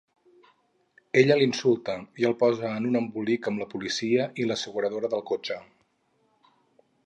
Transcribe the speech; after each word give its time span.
Ella 1.21 1.35
l'insulta 1.41 1.97
i 2.23 2.25
el 2.31 2.33
posa 2.39 2.71
en 2.79 2.89
un 2.93 2.99
embolic 3.01 3.51
amb 3.53 3.63
la 3.65 3.69
policia 3.77 4.27
i 4.45 4.49
l'asseguradora 4.49 5.15
del 5.15 5.27
cotxe. 5.33 5.63